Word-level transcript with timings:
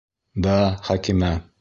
Да, 0.47 0.55
Хәкимә! 0.91 1.35